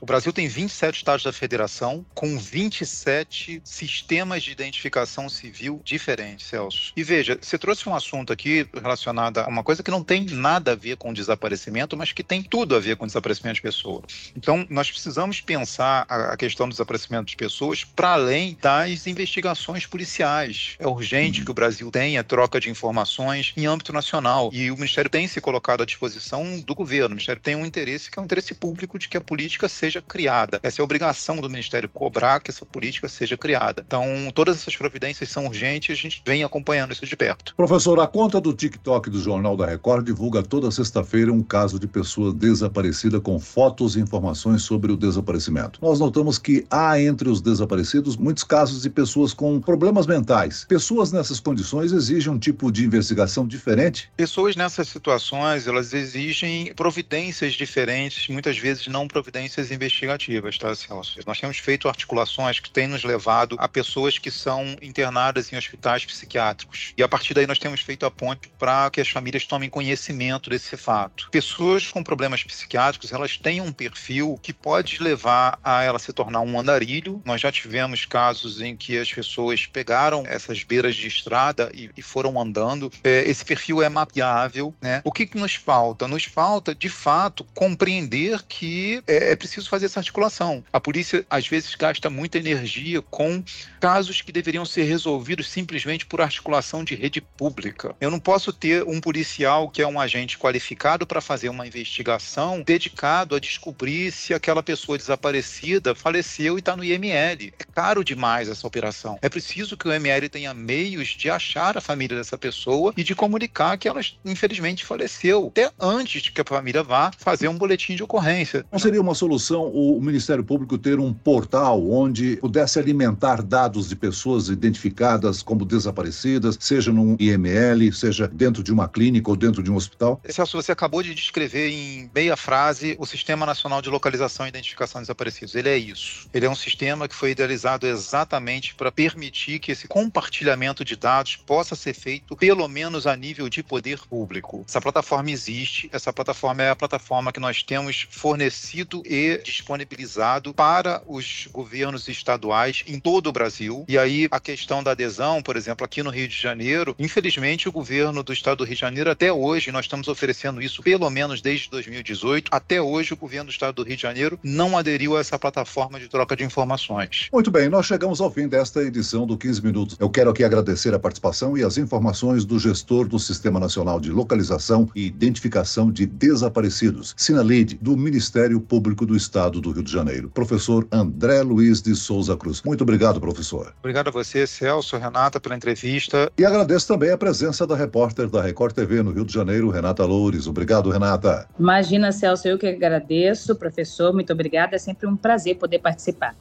O 0.00 0.06
Brasil 0.06 0.32
tem 0.32 0.48
27 0.48 0.96
estados 0.96 1.24
da 1.24 1.32
federação 1.32 2.04
com 2.14 2.38
27 2.38 3.62
sistemas 3.64 4.42
de 4.42 4.50
identificação 4.50 5.28
civil 5.28 5.80
diferentes, 5.84 6.46
Celso. 6.46 6.92
E 6.96 7.02
veja, 7.02 7.38
você 7.40 7.58
trouxe 7.58 7.88
um 7.88 7.94
assunto 7.94 8.32
aqui 8.32 8.66
relacionado 8.74 9.38
a 9.38 9.48
uma 9.48 9.62
coisa 9.62 9.82
que 9.82 9.90
não 9.90 10.02
tem 10.02 10.24
nada 10.24 10.72
a 10.72 10.74
ver 10.74 10.96
com 10.96 11.12
desaparecimento, 11.12 11.96
mas 11.96 12.12
que 12.12 12.22
tem 12.22 12.42
tudo 12.42 12.74
a 12.74 12.80
ver 12.80 12.96
com 12.96 13.06
desaparecimento 13.06 13.56
de 13.56 13.62
pessoas. 13.62 14.32
Então, 14.36 14.66
nós 14.68 14.90
precisamos 14.90 15.40
pensar 15.40 16.06
a 16.08 16.36
questão 16.36 16.68
do 16.68 16.72
desaparecimento 16.72 17.26
de 17.26 17.36
pessoas 17.36 17.84
para 17.84 18.12
além 18.12 18.56
das 18.60 19.06
investigações 19.06 19.86
policiais. 19.86 20.76
É 20.78 20.86
urgente 20.86 21.44
que 21.44 21.50
o 21.50 21.54
Brasil 21.54 21.90
tenha 21.90 22.22
troca 22.22 22.60
de 22.60 22.70
informações 22.70 23.52
em 23.56 23.66
âmbito 23.66 23.92
nacional 23.92 24.50
e 24.52 24.70
o 24.70 24.76
Ministério 24.76 25.10
tem 25.10 25.26
se 25.26 25.40
colocado 25.40 25.82
à 25.82 25.86
disposição 25.86 26.60
do 26.60 26.74
governo. 26.74 27.08
O 27.08 27.10
Ministério 27.10 27.40
tem 27.40 27.56
um 27.56 27.66
interesse 27.66 28.10
que 28.10 28.18
é 28.18 28.22
um 28.22 28.24
interesse 28.24 28.54
público 28.54 28.98
de 28.98 29.08
que 29.08 29.16
a 29.16 29.20
política 29.30 29.68
seja 29.68 30.02
criada. 30.02 30.58
Essa 30.60 30.80
é 30.80 30.82
a 30.82 30.84
obrigação 30.84 31.36
do 31.36 31.48
Ministério 31.48 31.88
cobrar 31.88 32.40
que 32.40 32.50
essa 32.50 32.66
política 32.66 33.08
seja 33.08 33.36
criada. 33.36 33.84
Então, 33.86 34.04
todas 34.34 34.56
essas 34.56 34.74
providências 34.74 35.28
são 35.28 35.46
urgentes 35.46 35.90
e 35.90 35.92
a 35.92 35.94
gente 35.94 36.20
vem 36.26 36.42
acompanhando 36.42 36.92
isso 36.92 37.06
de 37.06 37.16
perto. 37.16 37.54
Professor, 37.54 38.00
a 38.00 38.08
conta 38.08 38.40
do 38.40 38.52
TikTok 38.52 39.08
do 39.08 39.20
Jornal 39.20 39.56
da 39.56 39.66
Record 39.66 40.04
divulga 40.04 40.42
toda 40.42 40.68
sexta-feira 40.72 41.32
um 41.32 41.44
caso 41.44 41.78
de 41.78 41.86
pessoa 41.86 42.34
desaparecida 42.34 43.20
com 43.20 43.38
fotos 43.38 43.94
e 43.94 44.00
informações 44.00 44.62
sobre 44.62 44.90
o 44.90 44.96
desaparecimento. 44.96 45.78
Nós 45.80 46.00
notamos 46.00 46.36
que 46.36 46.66
há 46.68 47.00
entre 47.00 47.28
os 47.28 47.40
desaparecidos 47.40 48.16
muitos 48.16 48.42
casos 48.42 48.82
de 48.82 48.90
pessoas 48.90 49.32
com 49.32 49.60
problemas 49.60 50.08
mentais. 50.08 50.64
Pessoas 50.68 51.12
nessas 51.12 51.38
condições 51.38 51.92
exigem 51.92 52.32
um 52.32 52.38
tipo 52.38 52.72
de 52.72 52.84
investigação 52.84 53.46
diferente? 53.46 54.10
Pessoas 54.16 54.56
nessas 54.56 54.88
situações, 54.88 55.68
elas 55.68 55.94
exigem 55.94 56.74
providências 56.74 57.52
diferentes, 57.52 58.26
muitas 58.26 58.58
vezes 58.58 58.88
não 58.88 59.06
providências 59.06 59.19
providências 59.20 59.70
investigativas, 59.70 60.56
tá, 60.56 60.74
Celso? 60.74 61.20
Nós 61.26 61.38
temos 61.38 61.58
feito 61.58 61.88
articulações 61.88 62.58
que 62.58 62.70
têm 62.70 62.86
nos 62.86 63.04
levado 63.04 63.54
a 63.58 63.68
pessoas 63.68 64.16
que 64.16 64.30
são 64.30 64.76
internadas 64.80 65.52
em 65.52 65.56
hospitais 65.56 66.06
psiquiátricos. 66.06 66.94
E 66.96 67.02
a 67.02 67.08
partir 67.08 67.34
daí 67.34 67.46
nós 67.46 67.58
temos 67.58 67.82
feito 67.82 68.06
a 68.06 68.10
ponte 68.10 68.50
para 68.58 68.88
que 68.90 69.00
as 69.00 69.10
famílias 69.10 69.44
tomem 69.44 69.68
conhecimento 69.68 70.48
desse 70.48 70.74
fato. 70.74 71.28
Pessoas 71.30 71.88
com 71.88 72.02
problemas 72.02 72.42
psiquiátricos, 72.42 73.12
elas 73.12 73.36
têm 73.36 73.60
um 73.60 73.70
perfil 73.72 74.38
que 74.42 74.54
pode 74.54 75.02
levar 75.02 75.58
a 75.62 75.82
ela 75.82 75.98
se 75.98 76.14
tornar 76.14 76.40
um 76.40 76.58
andarilho. 76.58 77.20
Nós 77.26 77.42
já 77.42 77.52
tivemos 77.52 78.06
casos 78.06 78.62
em 78.62 78.74
que 78.74 78.98
as 78.98 79.12
pessoas 79.12 79.66
pegaram 79.66 80.24
essas 80.26 80.64
beiras 80.64 80.96
de 80.96 81.08
estrada 81.08 81.70
e, 81.74 81.90
e 81.94 82.00
foram 82.00 82.40
andando. 82.40 82.90
É, 83.04 83.28
esse 83.28 83.44
perfil 83.44 83.82
é 83.82 83.88
mapeável, 83.90 84.74
né? 84.80 85.02
O 85.04 85.12
que, 85.12 85.26
que 85.26 85.38
nos 85.38 85.54
falta? 85.54 86.08
Nos 86.08 86.24
falta, 86.24 86.74
de 86.74 86.88
fato, 86.88 87.44
compreender 87.54 88.42
que 88.48 89.02
é, 89.10 89.32
é 89.32 89.36
preciso 89.36 89.68
fazer 89.68 89.86
essa 89.86 89.98
articulação. 89.98 90.62
A 90.72 90.80
polícia, 90.80 91.26
às 91.28 91.46
vezes, 91.48 91.74
gasta 91.74 92.08
muita 92.08 92.38
energia 92.38 93.02
com 93.02 93.42
casos 93.80 94.22
que 94.22 94.30
deveriam 94.30 94.64
ser 94.64 94.84
resolvidos 94.84 95.50
simplesmente 95.50 96.06
por 96.06 96.20
articulação 96.20 96.84
de 96.84 96.94
rede 96.94 97.20
pública. 97.20 97.96
Eu 98.00 98.10
não 98.10 98.20
posso 98.20 98.52
ter 98.52 98.84
um 98.84 99.00
policial 99.00 99.68
que 99.68 99.82
é 99.82 99.86
um 99.86 99.98
agente 99.98 100.38
qualificado 100.38 101.06
para 101.06 101.20
fazer 101.20 101.48
uma 101.48 101.66
investigação 101.66 102.62
dedicado 102.62 103.34
a 103.34 103.40
descobrir 103.40 104.12
se 104.12 104.32
aquela 104.32 104.62
pessoa 104.62 104.96
desaparecida 104.96 105.94
faleceu 105.94 106.56
e 106.56 106.60
está 106.60 106.76
no 106.76 106.84
IML. 106.84 107.52
É 107.58 107.64
caro 107.74 108.04
demais 108.04 108.48
essa 108.48 108.66
operação. 108.66 109.18
É 109.22 109.28
preciso 109.28 109.76
que 109.76 109.88
o 109.88 109.92
IML 109.92 110.28
tenha 110.28 110.54
meios 110.54 111.08
de 111.08 111.28
achar 111.28 111.76
a 111.76 111.80
família 111.80 112.16
dessa 112.16 112.38
pessoa 112.38 112.92
e 112.96 113.02
de 113.02 113.14
comunicar 113.14 113.76
que 113.76 113.88
ela, 113.88 114.00
infelizmente, 114.24 114.84
faleceu, 114.84 115.48
até 115.48 115.70
antes 115.80 116.22
de 116.22 116.30
que 116.30 116.40
a 116.40 116.44
família 116.44 116.82
vá 116.82 117.10
fazer 117.18 117.48
um 117.48 117.56
boletim 117.56 117.96
de 117.96 118.02
ocorrência. 118.02 118.64
Não 118.70 118.78
seria 118.78 118.99
seria 119.00 119.02
uma 119.02 119.14
solução 119.14 119.66
o 119.66 120.00
Ministério 120.00 120.44
Público 120.44 120.76
ter 120.76 120.98
um 120.98 121.12
portal 121.12 121.90
onde 121.90 122.36
pudesse 122.36 122.78
alimentar 122.78 123.42
dados 123.42 123.88
de 123.88 123.96
pessoas 123.96 124.48
identificadas 124.48 125.42
como 125.42 125.64
desaparecidas, 125.64 126.56
seja 126.60 126.92
num 126.92 127.16
IML, 127.18 127.92
seja 127.92 128.28
dentro 128.28 128.62
de 128.62 128.72
uma 128.72 128.88
clínica 128.88 129.30
ou 129.30 129.36
dentro 129.36 129.62
de 129.62 129.70
um 129.70 129.76
hospital? 129.76 130.20
Celso, 130.28 130.60
você 130.60 130.72
acabou 130.72 131.02
de 131.02 131.14
descrever 131.14 131.70
em 131.70 132.10
meia 132.14 132.36
frase 132.36 132.96
o 132.98 133.06
Sistema 133.06 133.46
Nacional 133.46 133.80
de 133.80 133.88
Localização 133.88 134.46
e 134.46 134.48
Identificação 134.48 135.00
de 135.00 135.06
Desaparecidos. 135.06 135.54
Ele 135.54 135.68
é 135.68 135.78
isso. 135.78 136.28
Ele 136.32 136.46
é 136.46 136.50
um 136.50 136.54
sistema 136.54 137.08
que 137.08 137.14
foi 137.14 137.30
idealizado 137.30 137.86
exatamente 137.86 138.74
para 138.74 138.92
permitir 138.92 139.58
que 139.58 139.72
esse 139.72 139.88
compartilhamento 139.88 140.84
de 140.84 140.96
dados 140.96 141.36
possa 141.36 141.74
ser 141.74 141.94
feito, 141.94 142.36
pelo 142.36 142.68
menos 142.68 143.06
a 143.06 143.16
nível 143.16 143.48
de 143.48 143.62
poder 143.62 144.00
público. 144.08 144.64
Essa 144.68 144.80
plataforma 144.80 145.30
existe, 145.30 145.88
essa 145.92 146.12
plataforma 146.12 146.62
é 146.62 146.70
a 146.70 146.76
plataforma 146.76 147.32
que 147.32 147.40
nós 147.40 147.62
temos 147.62 148.06
fornecido 148.10 148.89
e 149.06 149.40
disponibilizado 149.44 150.52
para 150.52 151.02
os 151.06 151.48
governos 151.52 152.08
estaduais 152.08 152.82
em 152.86 152.98
todo 152.98 153.28
o 153.28 153.32
Brasil. 153.32 153.84
E 153.88 153.96
aí 153.96 154.28
a 154.30 154.40
questão 154.40 154.82
da 154.82 154.90
adesão, 154.90 155.42
por 155.42 155.56
exemplo, 155.56 155.84
aqui 155.84 156.02
no 156.02 156.10
Rio 156.10 156.26
de 156.26 156.36
Janeiro, 156.36 156.94
infelizmente 156.98 157.68
o 157.68 157.72
governo 157.72 158.22
do 158.22 158.32
estado 158.32 158.58
do 158.58 158.64
Rio 158.64 158.74
de 158.74 158.80
Janeiro 158.80 159.10
até 159.10 159.32
hoje, 159.32 159.70
nós 159.70 159.84
estamos 159.84 160.08
oferecendo 160.08 160.60
isso 160.60 160.82
pelo 160.82 161.08
menos 161.08 161.40
desde 161.40 161.70
2018, 161.70 162.50
até 162.50 162.82
hoje 162.82 163.12
o 163.12 163.16
governo 163.16 163.46
do 163.46 163.52
estado 163.52 163.76
do 163.76 163.82
Rio 163.82 163.96
de 163.96 164.02
Janeiro 164.02 164.38
não 164.42 164.76
aderiu 164.76 165.16
a 165.16 165.20
essa 165.20 165.38
plataforma 165.38 166.00
de 166.00 166.08
troca 166.08 166.34
de 166.34 166.44
informações. 166.44 167.28
Muito 167.32 167.50
bem, 167.50 167.68
nós 167.68 167.86
chegamos 167.86 168.20
ao 168.20 168.30
fim 168.30 168.48
desta 168.48 168.82
edição 168.82 169.26
do 169.26 169.38
15 169.38 169.62
Minutos. 169.62 169.96
Eu 170.00 170.10
quero 170.10 170.30
aqui 170.30 170.42
agradecer 170.42 170.92
a 170.94 170.98
participação 170.98 171.56
e 171.56 171.62
as 171.62 171.78
informações 171.78 172.44
do 172.44 172.58
gestor 172.58 173.06
do 173.06 173.18
Sistema 173.18 173.60
Nacional 173.60 174.00
de 174.00 174.10
Localização 174.10 174.90
e 174.94 175.06
Identificação 175.06 175.90
de 175.90 176.06
Desaparecidos, 176.06 177.14
Sinalide, 177.16 177.78
do 177.80 177.96
Ministério 177.96 178.60
Público 178.60 178.79
do 178.80 179.16
Estado 179.16 179.60
do 179.60 179.70
Rio 179.70 179.82
de 179.82 179.92
Janeiro, 179.92 180.30
professor 180.30 180.86
André 180.90 181.42
Luiz 181.42 181.80
de 181.80 181.94
Souza 181.94 182.36
Cruz. 182.36 182.62
Muito 182.62 182.82
obrigado, 182.82 183.20
professor. 183.20 183.74
Obrigado 183.78 184.08
a 184.08 184.10
você, 184.10 184.46
Celso, 184.46 184.96
Renata, 184.96 185.38
pela 185.38 185.54
entrevista. 185.54 186.30
E 186.38 186.44
agradeço 186.44 186.88
também 186.88 187.10
a 187.10 187.18
presença 187.18 187.66
da 187.66 187.76
repórter 187.76 188.28
da 188.28 188.42
Record 188.42 188.74
TV 188.74 189.02
no 189.02 189.12
Rio 189.12 189.24
de 189.24 189.32
Janeiro, 189.32 189.70
Renata 189.70 190.04
Loures. 190.04 190.46
Obrigado, 190.46 190.90
Renata. 190.90 191.48
Imagina, 191.58 192.12
Celso, 192.12 192.48
eu 192.48 192.58
que 192.58 192.66
agradeço, 192.66 193.54
professor, 193.54 194.12
muito 194.12 194.32
obrigada. 194.32 194.76
É 194.76 194.78
sempre 194.78 195.06
um 195.06 195.16
prazer 195.16 195.56
poder 195.56 195.78
participar. 195.78 196.34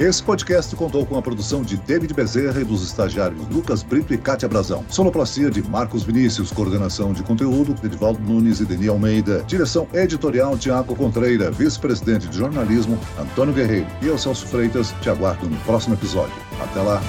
Esse 0.00 0.22
podcast 0.22 0.74
contou 0.76 1.04
com 1.04 1.18
a 1.18 1.20
produção 1.20 1.60
de 1.60 1.76
David 1.76 2.14
Bezerra 2.14 2.58
e 2.62 2.64
dos 2.64 2.82
estagiários 2.82 3.46
Lucas 3.48 3.82
Brito 3.82 4.14
e 4.14 4.16
Cátia 4.16 4.48
Brazão. 4.48 4.82
Sonoplastia 4.88 5.50
de 5.50 5.62
Marcos 5.62 6.04
Vinícius, 6.04 6.50
coordenação 6.50 7.12
de 7.12 7.22
conteúdo 7.22 7.76
Edvaldo 7.84 8.18
Nunes 8.18 8.60
e 8.60 8.64
Deni 8.64 8.88
Almeida. 8.88 9.44
Direção 9.46 9.86
editorial 9.92 10.56
Tiago 10.56 10.96
Contreira, 10.96 11.50
vice-presidente 11.50 12.28
de 12.28 12.38
jornalismo 12.38 12.98
Antônio 13.18 13.52
Guerreiro. 13.52 13.88
E 14.00 14.06
eu, 14.06 14.16
Celso 14.16 14.46
Freitas, 14.46 14.94
te 15.02 15.10
aguardo 15.10 15.46
no 15.46 15.56
próximo 15.58 15.92
episódio. 15.92 16.32
Até 16.58 16.80
lá! 16.80 17.02